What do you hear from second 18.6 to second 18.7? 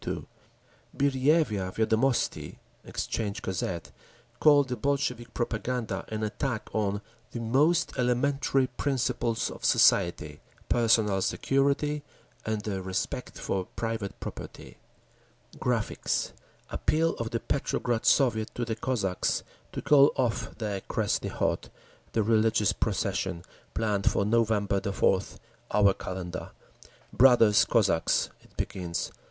of